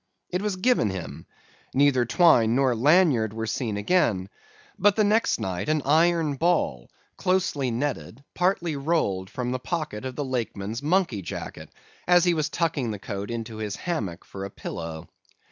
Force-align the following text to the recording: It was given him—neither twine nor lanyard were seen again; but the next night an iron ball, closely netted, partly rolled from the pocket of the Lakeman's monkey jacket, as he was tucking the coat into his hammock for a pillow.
It 0.31 0.41
was 0.41 0.55
given 0.55 0.89
him—neither 0.89 2.05
twine 2.05 2.55
nor 2.55 2.73
lanyard 2.75 3.33
were 3.35 3.45
seen 3.45 3.77
again; 3.77 4.29
but 4.79 4.95
the 4.95 5.03
next 5.03 5.39
night 5.39 5.69
an 5.69 5.83
iron 5.85 6.37
ball, 6.37 6.89
closely 7.17 7.69
netted, 7.69 8.23
partly 8.33 8.75
rolled 8.75 9.29
from 9.29 9.51
the 9.51 9.59
pocket 9.59 10.03
of 10.03 10.15
the 10.15 10.25
Lakeman's 10.25 10.81
monkey 10.81 11.21
jacket, 11.21 11.69
as 12.07 12.23
he 12.25 12.33
was 12.33 12.49
tucking 12.49 12.89
the 12.89 12.97
coat 12.97 13.29
into 13.29 13.57
his 13.57 13.75
hammock 13.75 14.25
for 14.25 14.43
a 14.43 14.49
pillow. 14.49 15.07